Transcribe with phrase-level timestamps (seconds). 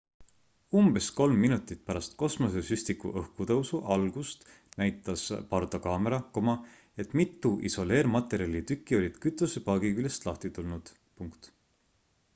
[0.79, 4.47] umbes 3 minutit pärast kosmosesüstiku õhkutõusu algust
[4.83, 6.19] näitas pardakaamera
[7.05, 10.95] et mitu isoleermaterjali tükki olid kütusepaagi küljest lahti tulnud